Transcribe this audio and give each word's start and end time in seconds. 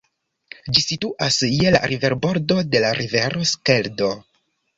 Ĝi 0.77 0.81
situas 0.85 1.37
je 1.47 1.73
la 1.75 1.81
riverbordo 1.91 2.57
de 2.73 2.83
la 2.87 2.91
rivero 3.01 3.45
Skeldo. 3.53 4.11